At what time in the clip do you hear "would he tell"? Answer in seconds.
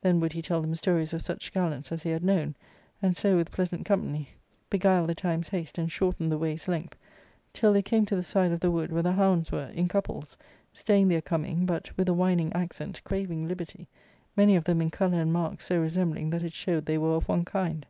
0.20-0.62